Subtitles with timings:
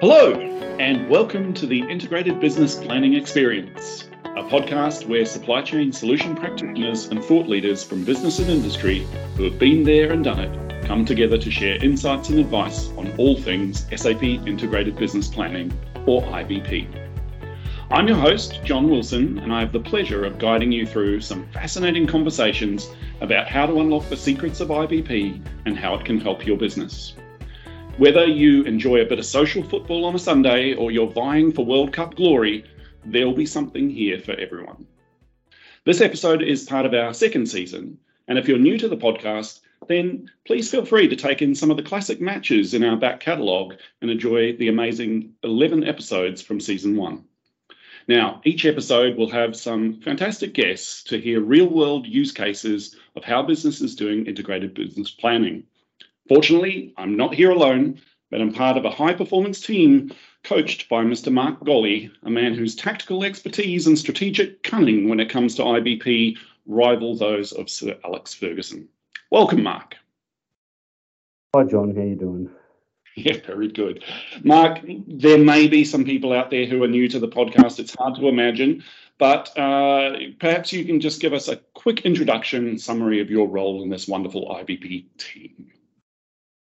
[0.00, 0.32] Hello,
[0.78, 7.06] and welcome to the Integrated Business Planning Experience, a podcast where supply chain solution practitioners
[7.06, 9.04] and thought leaders from business and industry
[9.36, 13.12] who have been there and done it come together to share insights and advice on
[13.18, 15.76] all things SAP Integrated Business Planning,
[16.06, 16.86] or IBP.
[17.90, 21.48] I'm your host, Jon Wilson, and I have the pleasure of guiding you through some
[21.48, 22.88] fascinating conversations
[23.20, 27.16] about how to unlock the secrets of IBP and how it can help your business.
[27.98, 31.64] Whether you enjoy a bit of social football on a Sunday or you're vying for
[31.64, 32.62] World Cup glory,
[33.04, 34.86] there'll be something here for everyone.
[35.82, 37.98] This episode is part of our second season,
[38.28, 41.72] and if you're new to the podcast, then please feel free to take in some
[41.72, 46.60] of the classic matches in our back catalogue and enjoy the amazing 11 episodes from
[46.60, 47.24] season one.
[48.06, 53.24] Now, each episode will have some fantastic guests to hear real world use cases of
[53.24, 55.64] how business is doing integrated business planning
[56.28, 60.12] Fortunately, I'm not here alone, but I'm part of a high performance team
[60.44, 61.32] coached by Mr.
[61.32, 66.36] Mark Golley, a man whose tactical expertise and strategic cunning when it comes to IBP
[66.66, 68.88] rival those of Sir Alex Ferguson.
[69.30, 69.96] Welcome, Mark.
[71.56, 71.94] Hi, Jon.
[71.94, 72.50] How are you doing?
[73.16, 74.04] Yeah, very good.
[74.44, 77.80] Mark, there may be some people out there who are new to the podcast.
[77.80, 78.84] It's hard to imagine,
[79.16, 83.82] but uh, perhaps you can just give us a quick introduction, summary of your role
[83.82, 85.72] in this wonderful IBP team.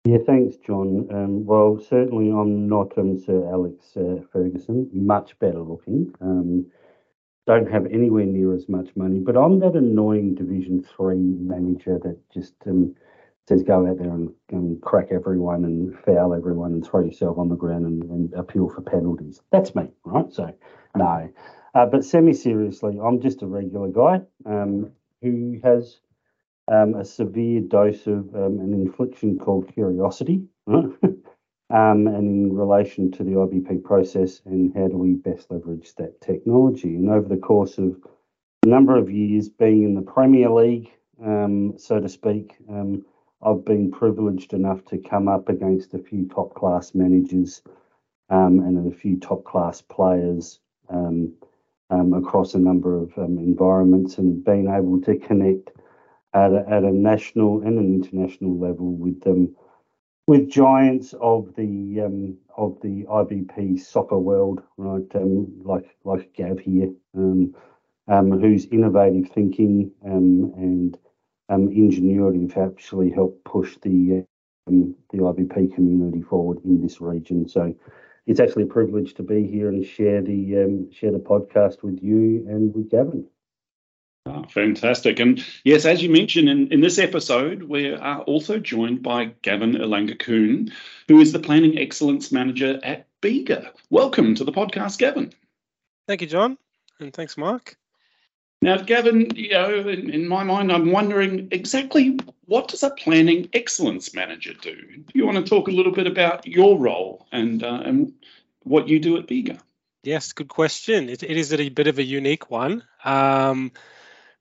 [0.06, 1.08] Yeah, thanks, Jon.
[1.12, 6.14] Um, well, certainly I'm not um, Sir Alex uh, Ferguson, much better looking.
[6.22, 6.68] Um,
[7.48, 12.18] don't have anywhere near as much money, but I'm that annoying Division Three manager that
[12.32, 12.96] just um,
[13.48, 17.50] says go out there and, and, crack everyone and foul everyone and throw yourself on
[17.50, 19.42] the ground and, and appeal for penalties.
[19.52, 20.32] That's me, right?
[20.34, 20.54] So,
[20.96, 21.30] no.
[21.76, 26.00] Uh, but semi seriously, I'm just a regular guy um, who has
[26.68, 31.22] um, a severe dose of um, an infliction called curiosity, um,
[31.70, 36.96] and in relation to the IBP process and how do we best leverage that technology.
[36.96, 37.98] And over the course of
[38.64, 40.92] a number of years being in the Premier League,
[41.24, 43.06] um, so to speak, um,
[43.42, 47.62] I've been privileged enough to come up against a few top class managers
[48.30, 50.60] um, and a few top class players
[52.36, 55.72] across a number of environments and being able to connect
[56.36, 59.56] at a, at a national and an international level with them
[60.28, 65.06] with giants of the um, of the IBP soccer world, right?
[65.16, 67.56] Um, like like Gav here, um,
[68.08, 70.98] um whose innovative thinking um, and
[71.50, 74.26] um, ingenuity have actually helped push the
[74.68, 77.48] the IBP community forward in this region.
[77.48, 77.76] So
[78.26, 82.46] it's actually a privilege to be here and share the share the podcast with you
[82.50, 83.26] and with Gavin.
[84.28, 85.20] Oh, fantastic.
[85.20, 89.74] And yes, as you mentioned in, in this episode, we are also joined by Gavin
[89.74, 90.72] Ilanga
[91.08, 93.72] who is the Planning Excellence Manager at Bega.
[93.92, 95.32] Welcome to the podcast, Gavin.
[96.08, 96.58] Thank you, Jon.
[97.00, 97.78] And thanks, Mark.
[98.64, 103.48] Now, Gavin, you know, in, in my mind, I'm wondering exactly what does a planning
[103.54, 104.76] excellence manager do?
[104.76, 108.14] Do you want to talk a little bit about your role and uh, and
[108.64, 109.60] what you do at Bega?
[110.04, 111.10] Yes, good question.
[111.10, 112.84] it, it is a bit of a unique one.
[113.04, 113.72] Um,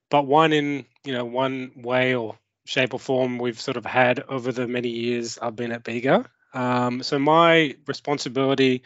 [0.09, 4.19] but one in you know one way or shape or form we've sort of had
[4.27, 6.25] over the many years I've been at Bega.
[6.53, 8.83] Um, so my responsibility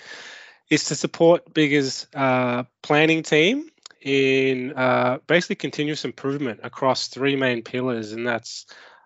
[0.70, 3.70] is to support Bega's uh, planning team
[4.02, 8.66] in uh, basically continuous improvement across three main pillars, and that's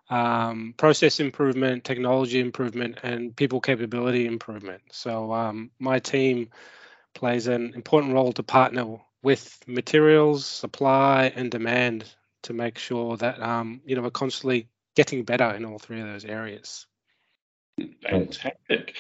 [0.10, 4.82] um, process improvement, technology improvement, and people capability improvement.
[4.92, 6.50] So um, my team
[7.14, 12.06] plays an important role to partner with materials, supply, and demand
[12.44, 16.08] to make sure that um, you know we're constantly getting better in all three of
[16.08, 16.86] those areas.
[18.04, 18.96] Fantastic.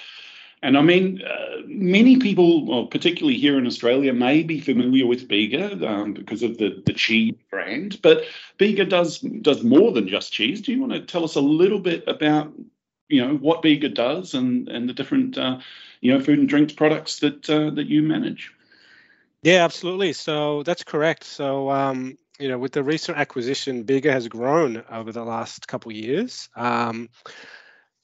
[0.63, 5.27] And I mean, uh, many people, well, particularly here in Australia, may be familiar with
[5.27, 8.01] Bega um, because of the, the cheese brand.
[8.01, 8.23] But
[8.57, 10.61] Bega does does more than just cheese.
[10.61, 12.53] Do you want to tell us a little bit about,
[13.09, 15.59] you know, what Bega does and and the different, uh,
[15.99, 18.49] you know, food and drinks products that uh, that you manage?
[19.43, 20.13] Yeah, absolutely.
[20.13, 21.23] So that's correct.
[21.25, 25.91] So um, you know, with the recent acquisition, Bega has grown over the last couple
[25.91, 26.49] of years.
[26.55, 27.09] Um,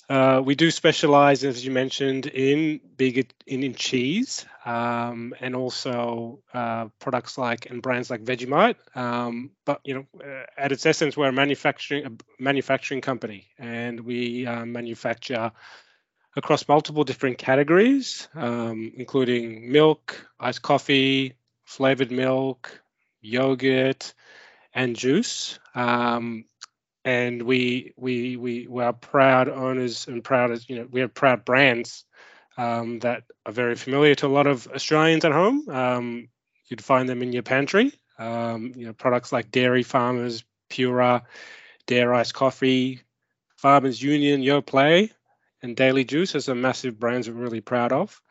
[0.10, 6.40] uh, we do specialize, as you mentioned, in big in, in cheese um, and also
[6.52, 8.76] uh, products like and brands like Vegemite.
[8.96, 14.00] Um, but you know, uh, at its essence, we're a manufacturing a manufacturing company, and
[14.00, 15.52] we uh, manufacture
[16.40, 22.82] across multiple different categories, um, including milk, iced coffee, flavored milk,
[23.22, 24.14] yogurt,
[24.74, 25.60] and juice.
[25.76, 26.46] Um,
[27.06, 31.14] and we we we we are proud owners and proud as you know we have
[31.14, 32.06] proud brands
[32.58, 35.68] um, that are very familiar to a lot of Australians at home.
[35.70, 36.30] Um,
[36.68, 37.94] you'd find them in your pantry.
[38.18, 41.24] Um, you know, products like Dairy Farmers, Pura,
[41.86, 43.02] Dare Ice Coffee,
[43.56, 45.12] Farmers Union, Yoplait,
[45.62, 48.22] and Daily Juice are some massive brands we're really proud of.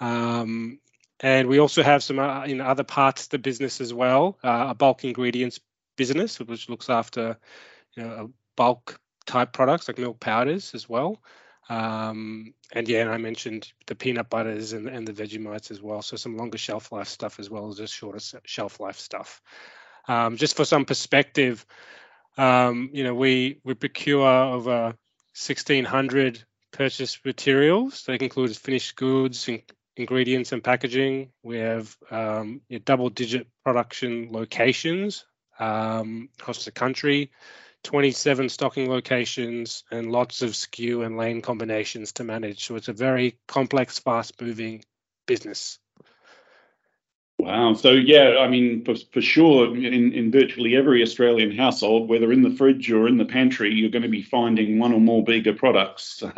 [0.00, 0.80] Um,
[1.20, 4.66] and we also have some uh, in other parts of the business as well, uh,
[4.70, 5.60] a bulk ingredients
[5.96, 7.36] business, which looks after
[7.94, 11.20] you know, bulk type products like milk powders as well.
[11.68, 16.02] Um, and yeah, and I mentioned the peanut butters and, and the Vegemites as well.
[16.02, 19.40] So some longer shelf life stuff as well as just shorter shelf life stuff.
[20.08, 21.64] Um, just for some perspective,
[22.38, 24.94] um, you know, we we procure over
[25.36, 28.04] 1,600 purchased materials.
[28.04, 29.62] That includes finished goods, in,
[29.96, 31.30] ingredients, and packaging.
[31.42, 35.24] We have um, double-digit production locations
[35.58, 37.30] um, across the country.
[37.82, 42.64] 27 stocking locations and lots of SKU and lane combinations to manage.
[42.64, 44.84] So it's a very complex, fast moving
[45.26, 45.78] business.
[47.42, 47.74] Wow.
[47.74, 52.42] So yeah, I mean, for, for sure, in, in virtually every Australian household, whether in
[52.42, 55.52] the fridge or in the pantry, you're going to be finding one or more Bega
[55.52, 56.22] products.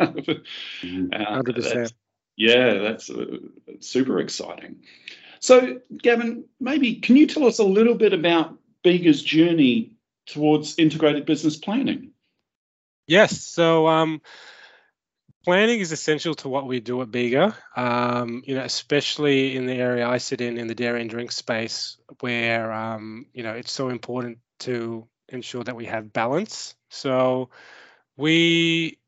[0.83, 1.13] Mm-hmm.
[1.13, 1.73] uh, 100%.
[1.73, 1.93] That's,
[2.35, 3.37] yeah, that's uh,
[3.79, 4.83] super exciting.
[5.39, 9.95] So, Gavin, maybe can you tell us a little bit about Bega's journey
[10.25, 12.11] towards integrated business planning?
[13.07, 13.41] Yes.
[13.41, 14.21] So um,
[15.43, 17.55] planning is essential to what we do at Bega.
[17.75, 21.31] Um, you know, especially in the area I sit in, in the dairy and drink
[21.31, 26.75] space, where um, you know it's so important to ensure that we have balance.
[26.89, 27.49] So
[28.17, 28.99] we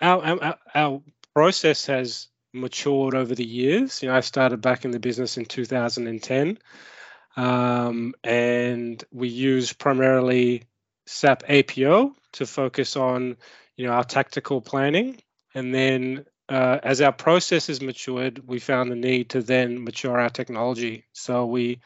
[0.00, 1.02] our, our, our
[1.34, 4.02] process has matured over the years.
[4.02, 6.58] You know, I started back in the business in 2010
[7.36, 10.64] um, and we use primarily
[11.06, 13.36] SAP APO to focus on
[13.76, 15.18] you know our tactical planning,
[15.54, 20.30] and then uh, as our processes matured, we found the need to then mature our
[20.30, 21.04] technology.
[21.12, 21.80] So we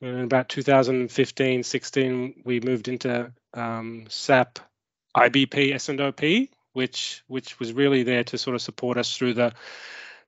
[0.00, 4.60] in about 2015, 16, we moved into um, SAP
[5.14, 9.52] IBP S&OP, which which was really there to sort of support us through the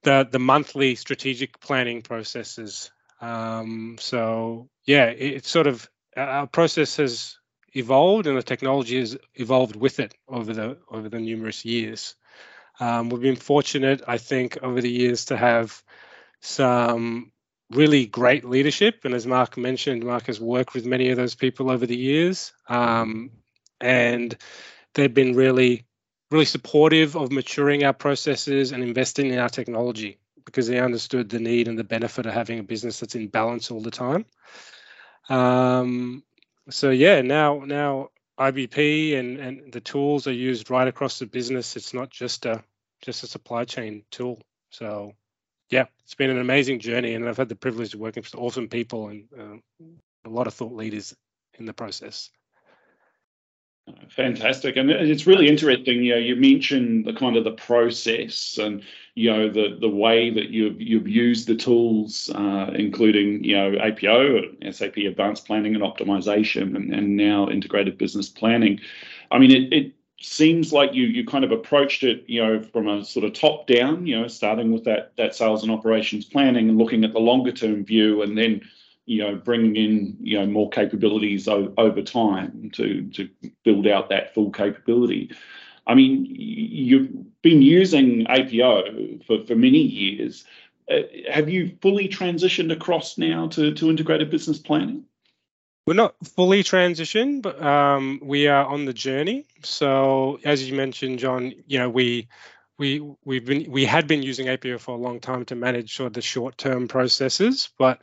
[0.03, 2.91] the, the monthly strategic planning processes
[3.23, 7.39] um, so yeah, it, it's sort of our process has
[7.75, 12.17] evolved and the technology has evolved with it over the over the numerous years.
[12.81, 15.83] Um, we've been fortunate, I think, over the years to have
[16.41, 17.33] some
[17.71, 19.05] really great leadership.
[19.05, 22.53] And as Mark mentioned, Mark has worked with many of those people over the years.
[22.69, 23.31] Um,
[23.81, 24.37] and
[24.95, 25.85] they've been really,
[26.31, 31.39] really supportive of maturing our processes and investing in our technology because they understood the
[31.39, 34.25] need and the benefit of having a business that's in balance all the time.
[35.29, 36.25] Um,
[36.71, 41.77] so yeah, now now IBP and and the tools are used right across the business.
[41.77, 42.63] It's not just a
[43.03, 44.41] just a supply chain tool.
[44.71, 45.13] So
[45.71, 48.69] yeah, it's been an amazing journey, and I've had the privilege of working with awesome
[48.69, 49.87] people and uh,
[50.25, 51.15] a lot of thought leaders
[51.59, 52.31] in the process.
[54.11, 56.05] Fantastic, and it's really interesting.
[56.05, 58.83] You know, you mentioned the kind of the process and
[59.17, 63.75] you know the the way that you've you've used the tools, uh, including you know
[63.79, 68.79] APO, SAP Advanced Planning and Optimization, and, and now Integrated Business Planning.
[69.33, 72.87] I mean, it, it seems like you you kind of approached it, you know, from
[72.87, 74.07] a sort of top down.
[74.07, 77.51] You know, starting with that that sales and operations planning and looking at the longer
[77.51, 78.61] term view, and then
[79.07, 83.29] you know, bringing in, you know, more capabilities o- over time to, to
[83.65, 85.31] build out that full capability.
[85.87, 90.45] I mean, you've been using APO for, for many years.
[90.91, 95.05] Uh, have you fully transitioned across now to, to integrated business planning?
[95.87, 99.47] We're not fully transitioned, but um, we are on the journey.
[99.65, 102.29] So, as you mentioned, Jon, you know, we
[102.79, 106.09] we we've been we had been using APO for a long time to manage sort
[106.09, 108.01] of the short term processes, but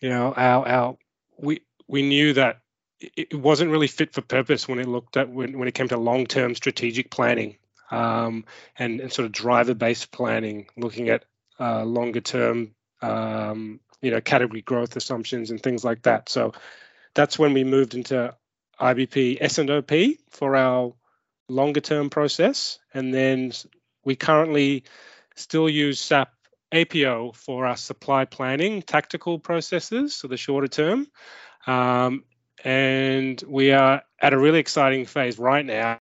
[0.00, 0.96] you know, our our
[1.38, 2.60] we we knew that
[3.00, 5.96] it wasn't really fit for purpose when it looked at when, when it came to
[5.96, 7.56] long-term strategic planning
[7.90, 8.44] um,
[8.78, 11.24] and, and sort of driver-based planning, looking at
[11.58, 16.28] uh, longer-term, um, you know, category growth assumptions and things like that.
[16.28, 16.52] So
[17.14, 18.34] that's when we moved into
[18.80, 20.94] IBP S&OP for our
[21.48, 23.52] longer-term process, and then
[24.04, 24.84] we currently
[25.34, 26.32] still use SAP
[26.72, 31.06] APO for our supply planning tactical processes, so the shorter term.
[31.66, 32.24] Um,
[32.64, 35.98] and we are at a really exciting phase right now.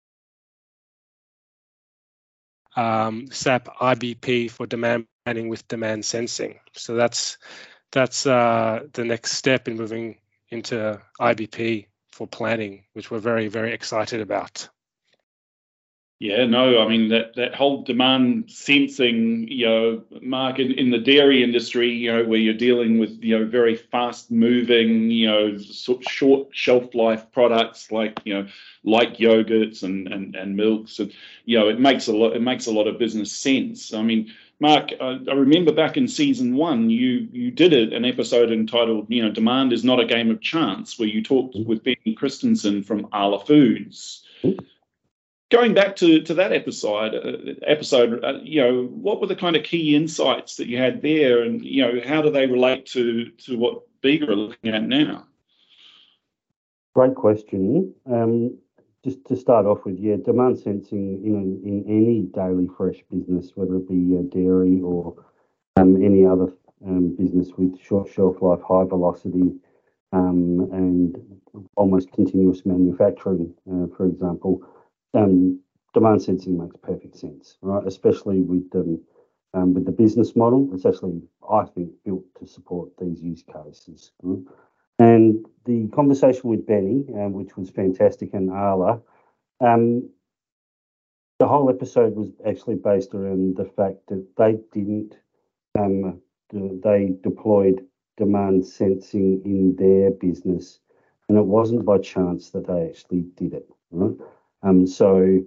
[2.76, 6.58] Um, SAP IBP for demand planning with demand sensing.
[6.74, 7.38] So that's
[7.90, 10.18] that's uh, the next step in moving
[10.50, 14.68] into IBP for planning, which we're very very excited about.
[16.20, 21.44] Yeah, no, I mean that that whole demand sensing, you know, market in the dairy
[21.44, 25.56] industry, you know, where you're dealing with, you know, very fast moving, you know,
[26.08, 28.48] short shelf life products like, you know,
[28.82, 31.12] like yogurts and and and milks, and
[31.44, 33.94] you know, it makes a lot it makes a lot of business sense.
[33.94, 38.04] I mean, Mark, I, I remember back in season one, you you did a, an
[38.04, 41.68] episode entitled, you know, demand is not a game of chance, where you talked mm-hmm.
[41.68, 44.24] with Benny Christensen from Arla Foods.
[45.50, 49.56] Going back to, to that episode, uh, episode, uh, you know, what were the kind
[49.56, 53.30] of key insights that you had there, and you know, how do they relate to
[53.30, 55.26] to what Bega are looking at now?
[56.94, 57.94] Great question.
[58.04, 58.58] Um,
[59.02, 63.76] just to start off with, yeah, demand sensing, know, in any daily fresh business, whether
[63.76, 65.14] it be dairy or
[65.76, 66.52] um, any other
[66.84, 69.54] um, business with short shelf life, high velocity,
[70.12, 71.16] um, and
[71.76, 74.62] almost continuous manufacturing, uh, for example
[75.18, 75.60] um,
[75.94, 77.86] demand sensing makes perfect sense, right?
[77.86, 79.00] Especially with um,
[79.54, 84.12] um, with the business model, it's actually I think built to support these use cases.
[84.22, 84.44] Right?
[84.98, 89.00] And the conversation with Benny, um, which was fantastic, and Arla,
[89.60, 90.08] um,
[91.38, 95.14] the whole episode was actually based around the fact that they didn't,
[95.78, 96.20] um,
[96.50, 100.80] they deployed demand sensing in their business,
[101.28, 103.68] and it wasn't by chance that they actually did it.
[103.90, 104.16] Right?
[104.62, 105.40] Um, so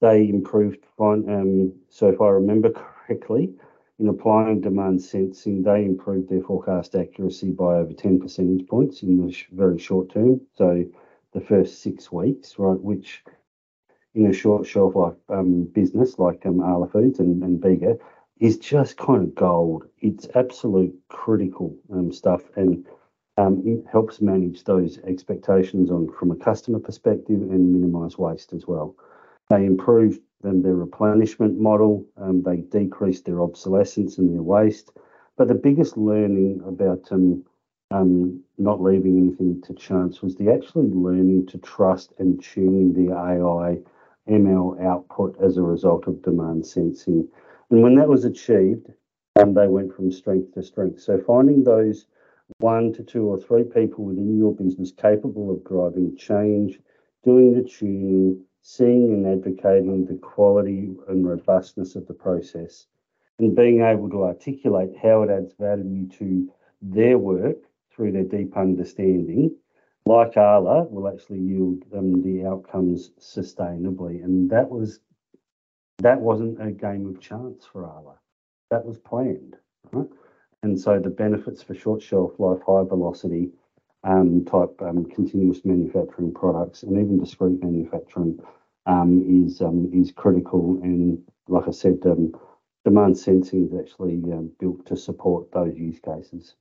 [0.00, 0.84] they improved.
[0.98, 3.54] Um, so if I remember correctly,
[3.98, 9.24] in applying demand sensing, they improved their forecast accuracy by over 10 percentage points in
[9.24, 10.40] the sh- very short term.
[10.54, 10.84] So
[11.32, 13.24] the first six weeks, right, which
[14.14, 17.98] in a short shelf life um, business like um, Arla Foods and, and Bega
[18.38, 19.84] is just kind of gold.
[20.00, 22.42] It's absolute critical um, stuff.
[22.56, 22.86] And
[23.38, 28.94] it helps manage those expectations on from a customer perspective and minimize waste as well.
[29.50, 34.92] They improved their replenishment model, um, they decreased their obsolescence and their waste.
[35.36, 37.44] But the biggest learning about um,
[37.90, 43.14] um, not leaving anything to chance was the actually learning to trust and tuning the
[43.14, 43.78] AI
[44.28, 47.28] ML output as a result of demand sensing.
[47.70, 48.92] And when that was achieved,
[49.36, 51.00] um, they went from strength to strength.
[51.00, 52.06] So finding those
[52.58, 56.78] one to two or three people within your business capable of driving change,
[57.24, 62.86] doing the tuning, seeing and advocating the quality and robustness of the process,
[63.38, 66.50] and being able to articulate how it adds value to
[66.80, 67.58] their work
[67.90, 69.54] through their deep understanding,
[70.04, 74.22] like Arla, will actually yield them the outcomes sustainably.
[74.22, 75.00] And that was
[75.98, 78.16] that wasn't a game of chance for Arla.
[78.70, 79.56] That was planned.
[79.92, 80.06] Right?
[80.66, 83.50] And so the benefits for short shelf life, high velocity
[84.02, 88.40] um, type um, continuous manufacturing products, and even discrete manufacturing
[88.84, 90.80] um, is um, is critical.
[90.82, 92.34] And like I said, um,
[92.84, 94.16] demand sensing is actually
[94.58, 96.56] built to support those use cases.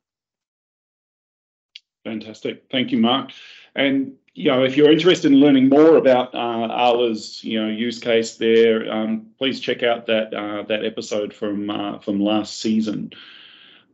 [2.04, 3.32] Fantastic, thank you, Mark.
[3.74, 7.98] And you know, if you're interested in learning more about uh, Arla's you know use
[7.98, 13.12] case there, um, please check out that uh, that episode from uh, from last season.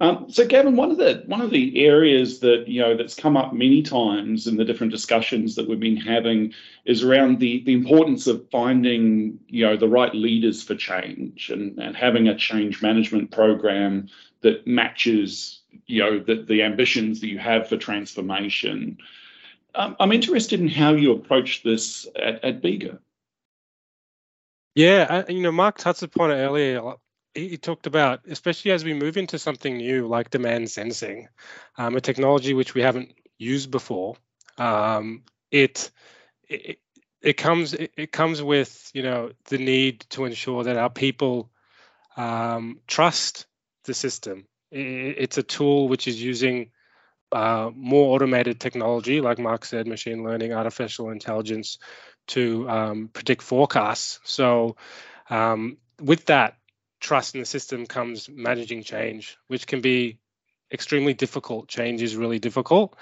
[0.01, 3.38] Um, so, Gavin, one of the one of the areas that you know that's come
[3.38, 6.55] up many times in the different discussions that we've been having
[6.86, 11.77] is around the the importance of finding you know the right leaders for change and,
[11.77, 14.10] and having a change management program
[14.41, 18.98] that matches you know the, the ambitions that you have for transformation.
[19.75, 22.98] Um, I'm interested in how you approach this at, at Bega.
[24.74, 26.96] Yeah, you know, Mark touched upon it earlier
[27.34, 31.28] he talked about, especially as we move into something new like demand sensing,
[31.78, 34.16] um, a technology which we haven't used before.
[34.58, 35.92] Um, it,
[36.48, 36.80] it
[37.22, 41.52] it comes it, it, comes with you know the need to ensure that our people
[42.18, 43.46] um, trust
[43.86, 44.46] the system.
[44.72, 46.72] It, it's a tool which is using
[47.32, 51.78] uh, more automated technology, like Mark said, machine learning, artificial intelligence,
[52.28, 54.20] to um, predict forecasts.
[54.24, 54.76] So
[55.30, 56.58] um, with that,
[57.01, 60.20] trust in the system comes managing change, which can be
[60.72, 61.67] extremely difficult.
[61.67, 62.96] Change is really difficult.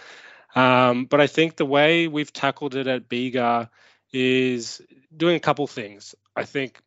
[0.55, 3.69] Um, but I think the way we've tackled it at Bega
[4.11, 4.81] is
[5.15, 6.15] doing a couple things.
[6.35, 6.81] I think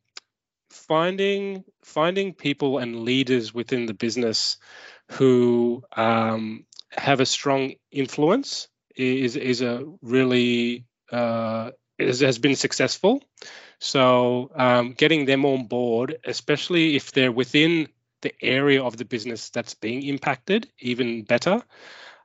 [0.71, 4.57] finding finding people and leaders within the business
[5.11, 13.23] who um, have a strong influence is is a really uh, is, has been successful.
[13.83, 17.89] So um, getting them on board, especially if they're within
[18.21, 21.61] the area of the business that's being impacted, even better,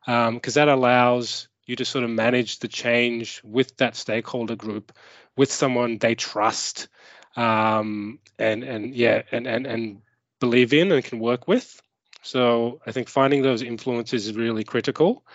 [0.06, 4.92] because um, that allows you to sort of manage the change with that stakeholder group,
[5.36, 6.90] with someone they trust,
[7.36, 10.02] um, and and yeah, and and and
[10.40, 11.82] believe in and can work with.
[12.22, 15.26] So I think finding those influences is really critical.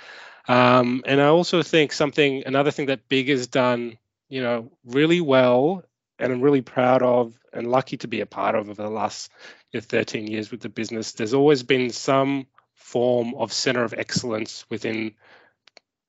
[0.46, 3.98] Um, and I also think something, another thing that Bega has done,
[4.28, 5.82] you know, really well,
[6.18, 9.30] and I'm really proud of and lucky to be a part of over the last
[9.72, 11.12] you know, 13 years with the business.
[11.12, 15.14] There's always been some form of center of excellence within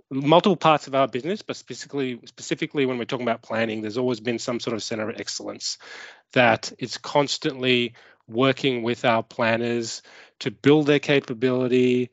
[0.10, 4.20] multiple parts of our business, but specifically specifically when we're talking about planning, there's always
[4.20, 5.78] been some sort of center of excellence
[6.34, 7.94] that is constantly
[8.28, 10.02] working with our planners
[10.40, 12.10] to build their capability,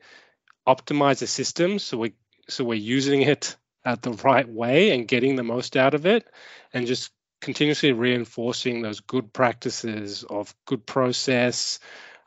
[0.67, 2.13] optimize the system so we
[2.47, 3.55] so we're using it
[3.85, 6.27] at the right way and getting the most out of it,
[6.73, 11.79] and just continuously reinforcing those good practices of good process,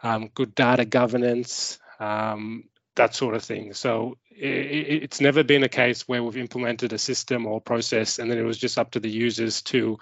[0.02, 2.64] um, good data governance, um,
[2.97, 3.73] that sort of thing.
[3.75, 8.30] So it, it's never been a case where we've implemented a system or process and
[8.30, 9.99] then it was just up to the users to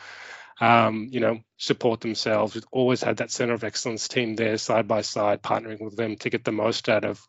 [0.61, 4.87] um, you know support themselves we've always had that center of excellence team there side
[4.87, 7.26] by side partnering with them to get the most out of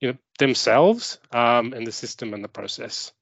[0.00, 3.12] you know themselves um, and the system and the process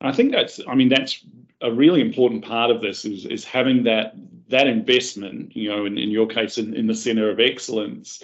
[0.00, 1.24] I think that's I mean that's
[1.60, 4.14] a really important part of this is is having that
[4.48, 8.22] that investment, you know, in, in your case in, in the center of excellence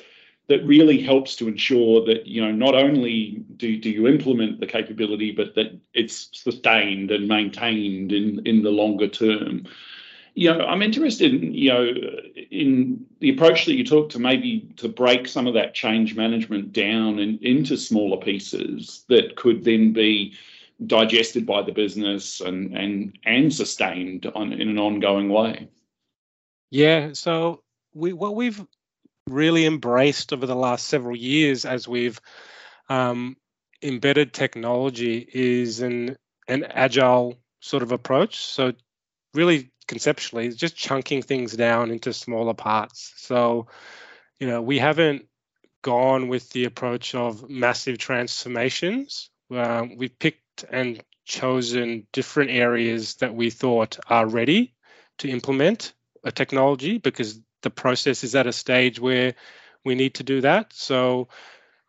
[0.49, 4.67] that really helps to ensure that you know not only do, do you implement the
[4.67, 9.65] capability but that it's sustained and maintained in in the longer term.
[10.35, 11.93] You know i'm interested in you know
[12.51, 16.73] in the approach that you took to maybe to break some of that change management
[16.73, 20.35] down and into smaller pieces that could then be
[20.85, 25.69] digested by the business and and and sustained on in an ongoing way
[26.71, 27.63] yeah so
[27.95, 28.65] we what we've
[29.29, 32.21] really embraced over the last several years as we've
[32.89, 33.37] um,
[33.83, 36.17] embedded technology is an
[36.49, 38.37] an agile sort of approach.
[38.37, 38.73] So
[39.35, 43.13] really conceptually, it's just chunking things down into smaller parts.
[43.17, 43.67] So
[44.39, 45.27] you know we haven't
[45.83, 49.31] gone with the approach of massive transformations.
[49.53, 54.75] Uh, we've picked and chosen different areas that we thought are ready
[55.19, 55.93] to implement
[56.25, 59.35] a technology because the process is at a stage where
[59.85, 60.73] we need to do that.
[60.73, 61.29] So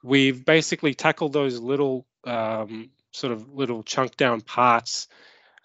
[0.03, 5.07] we've basically tackled those little um, sort of little chunk down parts,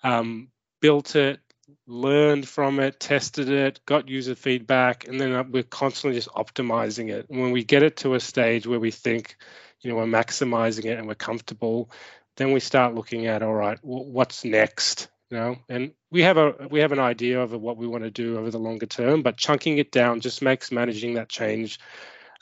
[0.02, 0.48] um,
[0.80, 1.40] built it,
[1.86, 7.10] learned from it, tested it, got user feedback, and then uh, we're constantly just optimizing
[7.10, 7.28] it.
[7.28, 9.36] And when we get it to a stage where we think,
[9.80, 11.90] you know, we're maximizing it and we're comfortable,
[12.36, 15.08] then we start looking at, all right, what's next?
[15.32, 18.10] you know and we have a we have an idea of what we want to
[18.10, 21.80] do over the longer term but chunking it down just makes managing that change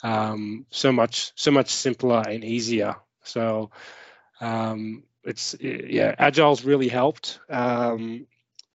[0.03, 3.71] um, so much so much simpler and easier so
[4.41, 8.27] um, it's yeah agile's really helped um,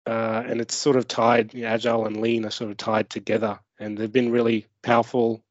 [0.07, 3.09] uh, and it's sort of tied you know, agile and lean are sort of tied
[3.09, 5.43] together and they've been really powerful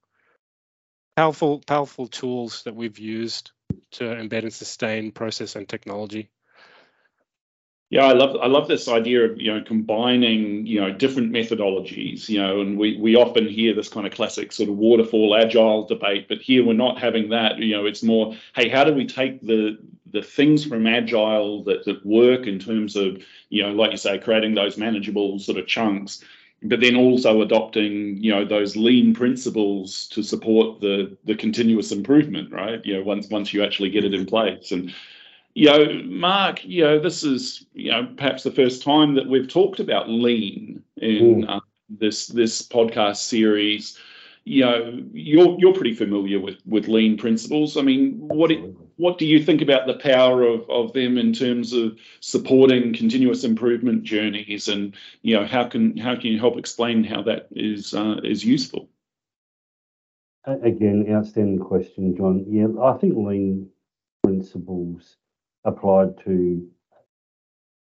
[1.17, 3.51] powerful powerful tools that we've used
[3.95, 6.31] to embed and sustain process and technology
[7.95, 12.29] yeah, I love I love this idea of you know combining you know different methodologies.
[12.29, 15.87] You know, and we we often hear this kind of classic sort of waterfall agile
[15.87, 17.59] debate, but here we're not having that.
[17.59, 19.79] You know, it's more, hey, how do we take the
[20.11, 24.19] the things from agile that that work in terms of you know, like you say,
[24.19, 26.25] creating those manageable sort of chunks,
[26.65, 32.51] but then also adopting you know those lean principles to support the the continuous improvement,
[32.51, 32.85] right?
[32.85, 34.93] You know, once once you actually get it in place and
[35.55, 39.49] you know, Mark, you know, this is, you know, perhaps the first time that we've
[39.49, 43.97] talked about lean in uh, this this podcast series.
[44.45, 47.77] You know, you're you're pretty familiar with with lean principles.
[47.77, 51.33] I mean, what it, what do you think about the power of of them in
[51.33, 56.59] terms of supporting continuous improvement journeys, and you know, how can how can you help
[56.59, 58.89] explain how that is uh, is useful?
[60.47, 62.45] Again, outstanding question, Jon.
[62.49, 63.71] Yeah, I think lean
[64.23, 65.17] principles
[65.65, 66.69] applied to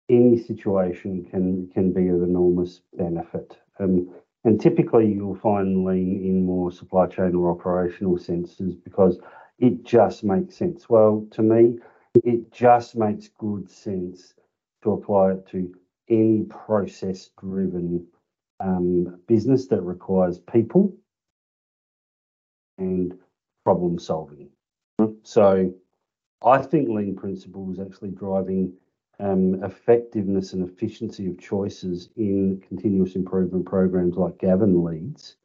[0.09, 3.59] any situation can can be of enormous benefit.
[3.79, 4.09] Um,
[4.45, 9.19] and typically, you'll find lean in more supply chain or operational senses because
[9.59, 10.89] it just makes sense.
[10.89, 11.79] Well, to me,
[12.25, 14.35] it just makes good sense
[14.83, 15.75] to apply it to
[16.09, 18.07] any process driven
[18.61, 20.95] um, business that requires people
[22.79, 23.15] and
[23.65, 24.49] problem solving.
[25.23, 25.73] So,
[26.45, 28.73] I think lean principles actually driving
[29.19, 35.37] um, effectiveness and efficiency of choices in continuous improvement programs like Gavin leads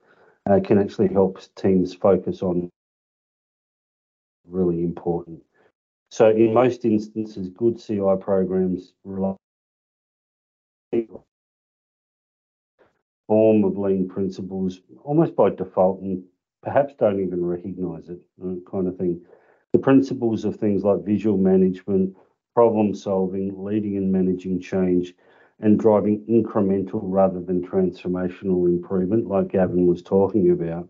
[0.49, 2.69] uh, can actually help teams focus on
[4.47, 5.41] really important.
[6.09, 9.35] So in most instances, good CI programs rely
[13.27, 16.23] form of lean principles almost by default and
[16.61, 19.21] perhaps don't even recognize it, uh, kind of thing.
[19.73, 22.15] The principles of things like visual management,
[22.53, 25.15] problem solving, leading and managing change,
[25.61, 30.89] and driving incremental rather than transformational improvement, like Gavin was talking about,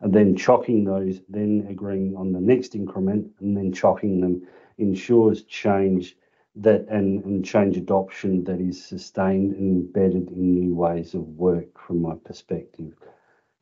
[0.00, 4.46] and then chocking those, then agreeing on the next increment, and then chocking them
[4.78, 6.16] ensures change
[6.56, 11.78] that and, and change adoption that is sustained and embedded in new ways of work
[11.78, 12.94] from my perspective.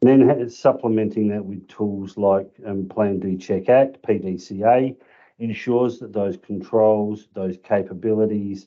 [0.03, 4.97] And then supplementing that with tools like um, Plan, D Check, Act, PDCA,
[5.39, 8.67] ensures that those controls, those capabilities,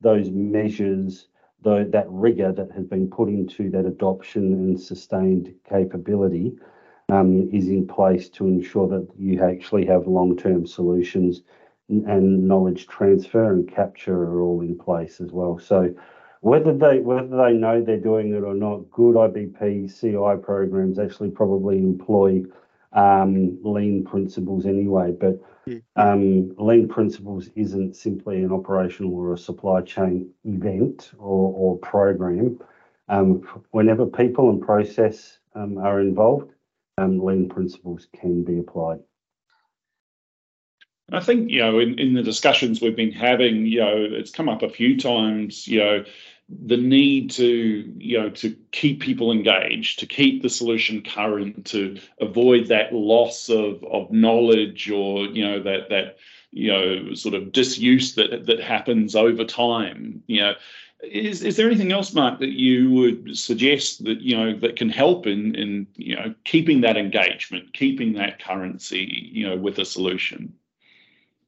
[0.00, 1.28] those measures,
[1.62, 6.52] though that rigor that has been put into that adoption and sustained capability
[7.10, 11.42] um, is in place to ensure that you actually have long-term solutions
[11.88, 15.58] and knowledge transfer and capture are all in place as well.
[15.58, 15.92] So
[16.40, 21.30] whether they whether they know they're doing it or not, good IBP CI programs actually
[21.30, 22.42] probably employ
[22.92, 25.12] um, lean principles anyway.
[25.12, 25.78] But hmm.
[25.96, 32.60] um, lean principles isn't simply an operational or a supply chain event or, or program.
[33.08, 36.52] Um, whenever people and process um, are involved,
[36.98, 39.00] um, lean principles can be applied.
[41.12, 44.48] I think, you know, in, in the discussions we've been having, you know, it's come
[44.48, 46.04] up a few times, you know,
[46.50, 51.98] the need to, you know, to keep people engaged, to keep the solution current, to
[52.20, 56.16] avoid that loss of, of knowledge or, you know, that, that,
[56.50, 60.54] you know, sort of disuse that, that happens over time, you know,
[61.02, 64.90] is, is there anything else, Mark, that you would suggest that you know that can
[64.90, 69.84] help in in you know keeping that engagement, keeping that currency, you know, with a
[69.84, 70.52] solution?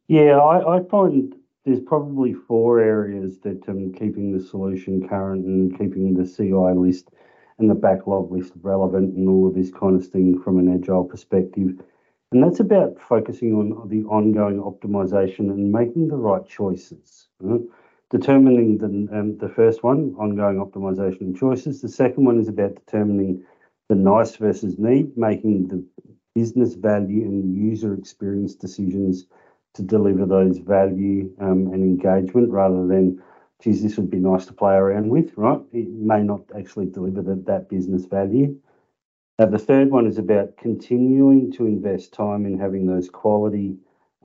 [0.09, 5.79] Yeah, I, I find there's probably four areas that um, keeping the solution current and
[5.79, 7.11] keeping the CI list
[7.59, 11.05] and the backlog list relevant and all of this kind of thing from an agile
[11.05, 11.81] perspective.
[12.33, 17.29] And that's about focusing on the ongoing optimization and making the right choices.
[18.11, 21.81] Determining the, um, the first one, ongoing optimization and choices.
[21.81, 23.44] The second one is about determining
[23.88, 25.85] the nice versus need, making the
[26.35, 29.27] business value and user experience decisions
[29.75, 33.23] to deliver those value um, and engagement rather than,
[33.63, 35.61] geez, this would be nice to play around with, right?
[35.73, 38.57] It may not actually deliver the, that business value.
[39.39, 43.77] Uh, the third one is about continuing to invest time in having those quality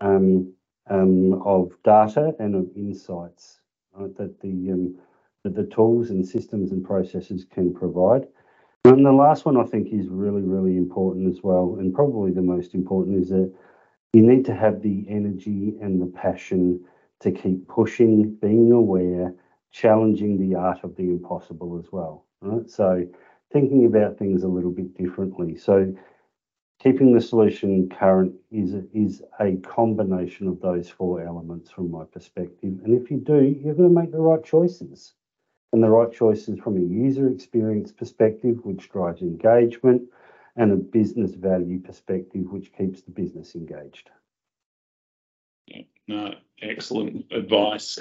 [0.02, 0.54] um,
[0.90, 3.60] um, of data and of insights
[3.94, 4.98] right, that the um,
[5.44, 8.28] that the tools and systems and processes can provide.
[8.86, 12.42] And the last one I think is really, really important as well, and probably the
[12.42, 13.54] most important is that
[14.14, 16.84] you need to have the energy and the passion
[17.20, 19.34] to keep pushing, being aware,
[19.72, 22.26] challenging the art of the impossible as well.
[22.42, 22.70] Right?
[22.70, 23.06] So
[23.52, 25.58] thinking about things a little bit differently.
[25.58, 25.94] So
[26.80, 32.80] keeping the solution current is is a combination of those four elements from my perspective.
[32.84, 35.14] And if you do, you're going to make the right choices.
[35.74, 40.04] And the right choices from a user experience perspective, which drives engagement,
[40.58, 44.10] and a business value perspective, which keeps the business engaged.
[46.08, 48.00] No, excellent advice.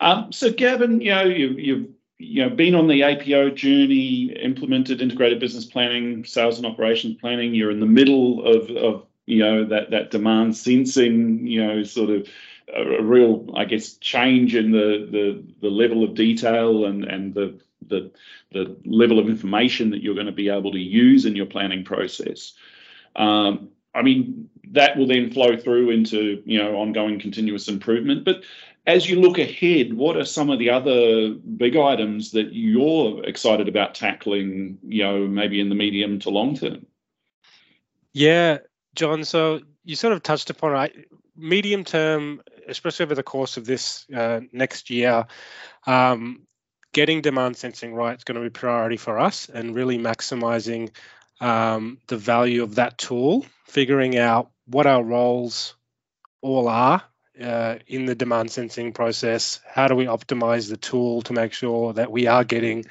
[0.00, 5.00] Um, so, Gavin, you know, you, you've you know been on the APO journey, implemented
[5.00, 7.54] integrated business planning, sales and operations planning.
[7.54, 12.10] You're in the middle of, of you know that that demand sensing, you know, sort
[12.10, 12.28] of
[12.74, 17.32] a, a real, I guess, change in the the the level of detail and and
[17.32, 18.10] the the,
[18.52, 21.84] the level of information that you're going to be able to use in your planning
[21.84, 22.52] process.
[23.14, 28.24] Um, I mean, that will then flow through into you know ongoing continuous improvement.
[28.24, 28.44] But
[28.86, 33.68] as you look ahead, what are some of the other big items that you're excited
[33.68, 34.78] about tackling?
[34.86, 36.86] You know, maybe in the medium to long term.
[38.12, 38.58] Yeah,
[38.94, 39.24] Jon.
[39.24, 41.08] So you sort of touched upon it.
[41.36, 45.26] Medium term, especially over the course of this uh, next year,
[45.86, 46.46] um,
[46.96, 50.88] getting demand sensing right is going to be priority for us and really maximizing
[51.42, 55.74] um, the value of that tool, figuring out what our roles
[56.40, 57.02] all are
[57.38, 59.60] uh, in the demand sensing process.
[59.68, 62.86] How do we optimize the tool to make sure that we are getting,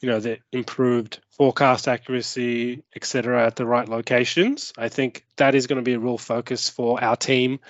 [0.00, 4.72] you know, the improved forecast accuracy, et cetera, at the right locations?
[4.76, 7.60] I think that is going to be a real focus for our team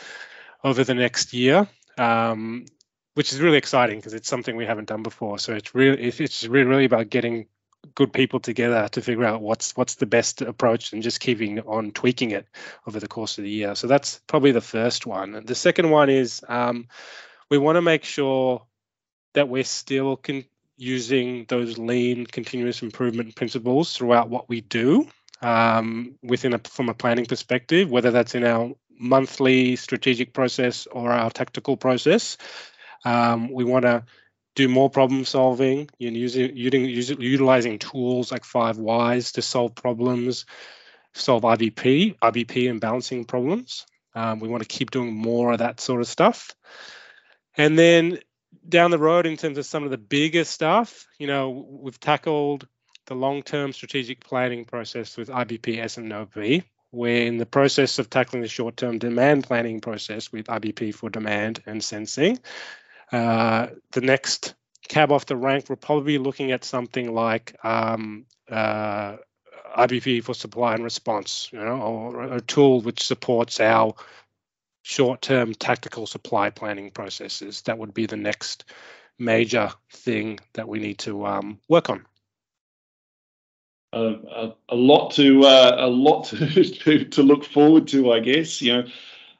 [0.65, 1.69] over the next year.
[1.99, 2.65] Um,
[3.17, 5.39] which is really exciting because it's something we haven't done before.
[5.39, 7.47] So it's really it's really really about getting
[7.95, 11.93] good people together to figure out what's what's the best approach and just keeping on
[11.93, 12.47] tweaking it
[12.87, 13.75] over the course of the year.
[13.75, 15.43] So that's probably the first one.
[15.47, 16.89] The second one is um,
[17.51, 18.63] we want to make sure
[19.33, 20.45] that we're still con-
[20.77, 25.09] using those lean continuous improvement principles throughout what we do
[25.41, 31.13] um, within a, from a planning perspective, whether that's in our monthly strategic process or
[31.13, 32.37] our tactical process.
[33.05, 34.05] Um, we want to
[34.55, 40.47] do more problem solving, using, using, utilizing tools like five whys to solve problems,
[41.13, 43.87] solve IBP, IBP and balancing problems.
[44.15, 46.53] Um, we want to keep doing more of that sort of stuff.
[47.57, 48.19] And then
[48.67, 52.67] down the road, in terms of some of the bigger stuff, you know, we've tackled
[53.07, 56.65] the long-term strategic planning process with IBP, S&OP.
[56.93, 61.63] We're in the process of tackling the short-term demand planning process with IBP for demand
[61.67, 62.39] and sensing.
[63.13, 64.55] Uh, the next
[64.89, 69.17] cab off the rank, we're probably looking at something like um, uh,
[69.77, 73.95] IBP for supply and response, you know, or a tool which supports our
[74.83, 77.63] short-term tactical supply planning processes.
[77.63, 78.65] That would be the next
[79.19, 82.07] major thing that we need to um, work on.
[83.93, 88.21] Uh, a, a, lot to uh, a lot to, to, to look forward to, I
[88.21, 88.61] guess.
[88.61, 88.89] You know,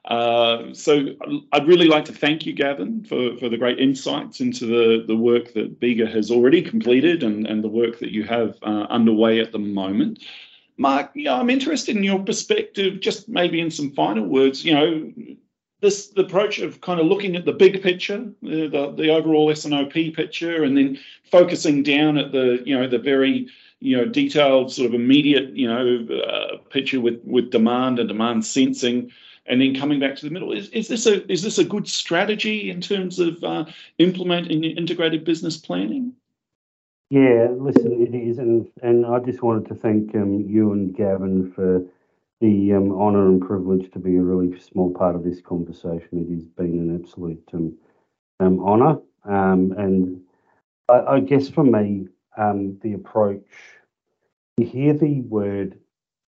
[0.07, 1.07] uh, so
[1.51, 5.17] I'd really like to thank you, Gavin, for, for the great insights into the, the
[5.17, 9.41] work that Bega has already completed and, and the work that you have uh, underway
[9.41, 10.23] at the moment.
[10.77, 14.63] Mark, you know, I'm interested in your perspective, just maybe in some final words.
[14.63, 15.13] You know,
[15.81, 19.51] this the approach of kind of looking at the big picture, the, the, the overall
[19.51, 20.97] S&OP picture, and then
[21.29, 23.47] focusing down at the you know the very
[23.79, 28.45] you know detailed sort of immediate you know uh, picture with with demand and demand
[28.45, 29.11] sensing
[29.47, 30.51] and then coming back to the middle.
[30.51, 33.65] Is, is this a is this a good strategy in terms of uh,
[33.97, 36.13] implementing integrated business planning?
[37.09, 41.51] Yeah, listen, it is, and and I just wanted to thank um, you and Gavin
[41.53, 41.81] for
[42.41, 46.09] the um, honour and privilege to be a really small part of this conversation.
[46.11, 47.77] It has been an absolute um,
[48.39, 50.21] um, honour, um, and
[50.89, 52.07] I, I, guess for me,
[52.37, 53.47] um, the approach.
[54.57, 55.79] You hear the word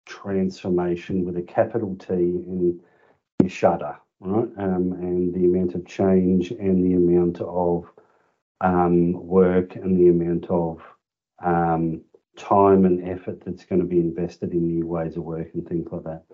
[0.06, 2.80] transformation with a capital T and
[3.48, 4.48] shudder, right?
[4.58, 7.90] Um, and the amount of change and the amount of
[8.60, 10.82] um, work and the amount of
[11.42, 12.02] um,
[12.36, 15.88] time and effort that's going to be invested in new ways of work and things
[15.90, 16.24] like that.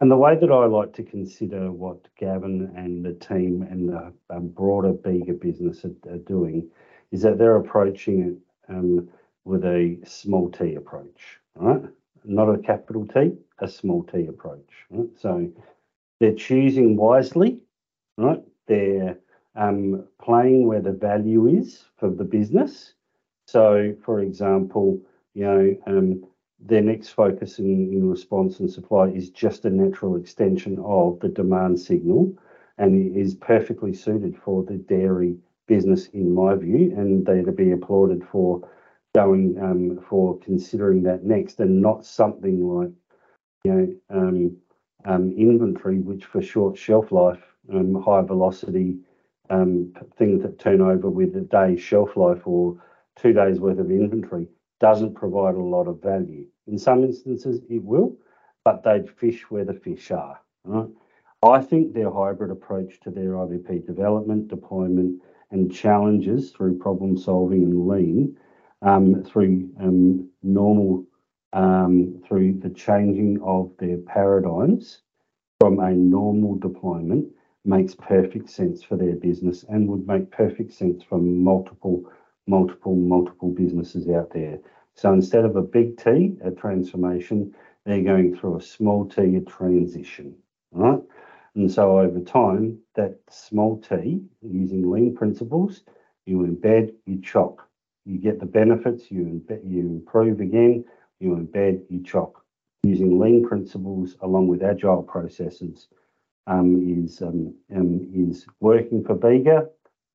[0.00, 4.12] And the way that I like to consider what Gavin and the team and the
[4.30, 6.68] um, broader Bega business are, are, doing
[7.12, 9.08] is that they're approaching it um,
[9.44, 11.82] with a small t approach, right?
[12.24, 14.86] Not a capital T, a small t approach.
[14.90, 15.08] Right?
[15.16, 15.48] So
[16.22, 17.58] they're choosing wisely,
[18.16, 18.40] right?
[18.68, 19.18] They're
[19.56, 22.94] um, playing where the value is for the business.
[23.48, 25.00] So, for example,
[25.34, 26.24] you know, um,
[26.60, 31.28] their next focus in, in response and supply is just a natural extension of the
[31.28, 32.32] demand signal
[32.78, 37.72] and is perfectly suited for the dairy business, in my view, and they're to be
[37.72, 38.68] applauded for
[39.12, 42.92] going um, for considering that next and not something like,
[43.64, 44.56] you know, um,
[45.06, 48.98] inventory, which for short shelf life, um, high velocity
[49.50, 52.76] um, things that turn over with a day's shelf life or
[53.16, 54.48] two days worth of inventory
[54.80, 56.46] doesn't provide a lot of value.
[56.66, 58.16] In some instances, it will,
[58.64, 60.40] but they'd fish where the fish are.
[60.64, 60.88] Right?
[61.42, 67.64] I think their hybrid approach to their IBP development, deployment, and challenges through problem solving
[67.64, 68.36] and lean,
[68.80, 71.04] um, through um, normal
[71.52, 75.02] um, through the changing of their paradigms
[75.60, 77.28] from a normal deployment
[77.64, 82.04] makes perfect sense for their business and would make perfect sense for multiple,
[82.46, 84.58] multiple, multiple businesses out there.
[84.94, 89.40] So instead of a big T, a transformation, they're going through a small t, a
[89.40, 90.34] transition,
[90.72, 91.00] right?
[91.54, 95.82] And so over time, that small t, using lean principles,
[96.26, 97.68] you embed, you chock.
[98.04, 100.84] You get the benefits, you, you improve again,
[101.22, 102.36] you embed, you chop.
[102.84, 105.86] Using lean principles along with agile processes
[106.48, 109.68] um, is um, um, is working for Bega,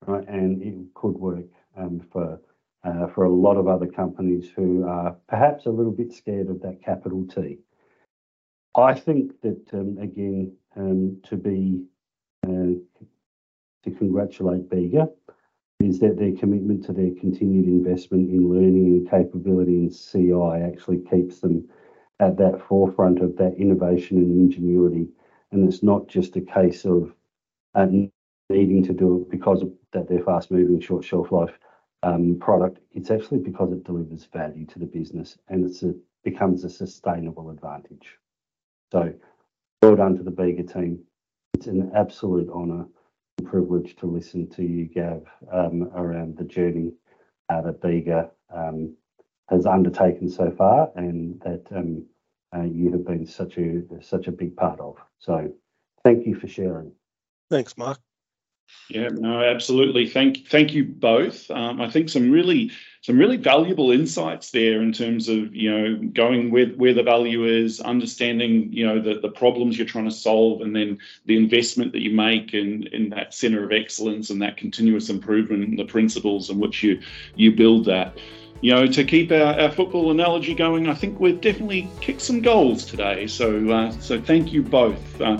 [0.05, 1.45] right, and it could work
[1.77, 2.41] um, for
[2.83, 6.61] uh, for a lot of other companies who are perhaps a little bit scared of
[6.61, 7.59] that capital T.
[8.75, 11.85] I think that um, again to be
[12.45, 12.75] uh,
[13.83, 15.07] to congratulate Bega
[15.79, 20.99] is that their commitment to their continued investment in learning and capability in CI actually
[20.99, 21.67] keeps them
[22.19, 25.07] at that forefront of that innovation and ingenuity.
[25.51, 27.13] And it's not just a case of
[27.75, 27.87] uh,
[28.49, 31.57] needing to do it because of that they're fast moving, short shelf life
[32.01, 32.79] um, product.
[32.93, 38.17] It's actually because it delivers value to the business and it becomes a sustainable advantage.
[38.91, 39.13] So
[39.83, 41.03] well done to the Bega team.
[41.53, 42.87] It's an absolute honour
[43.43, 46.93] privilege to listen to you, Gav, um, around the journey
[47.49, 48.95] that Bega um,
[49.49, 52.05] has undertaken so far, and that um,
[52.55, 54.97] uh, you have been such a such a big part of.
[55.19, 55.51] So,
[56.03, 56.91] thank you for sharing.
[57.49, 57.99] Thanks, Mark.
[58.89, 60.07] Yeah, no, absolutely.
[60.07, 61.49] Thank, thank you both.
[61.51, 66.09] Um, I think some really, some really valuable insights there in terms of you know
[66.13, 70.11] going where where the value is, understanding you know the the problems you're trying to
[70.11, 74.41] solve, and then the investment that you make in in that center of excellence and
[74.41, 76.99] that continuous improvement, the principles in which you
[77.35, 78.17] you build that.
[78.61, 82.41] You know, to keep our, our football analogy going, I think we've definitely kicked some
[82.41, 83.27] goals today.
[83.27, 85.21] So, uh, so thank you both.
[85.21, 85.37] Uh,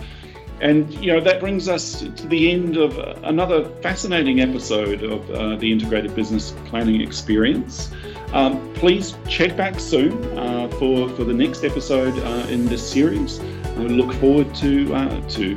[0.59, 5.55] and, you know, that brings us to the end of another fascinating episode of uh,
[5.55, 7.91] the Integrated Business Planning Experience.
[8.33, 13.39] Um, please check back soon uh, for, for the next episode uh, in this series.
[13.39, 15.55] I look forward to, uh, to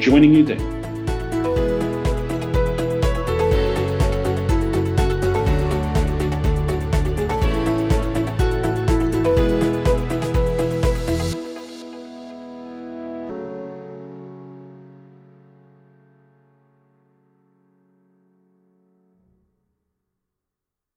[0.00, 0.79] joining you then.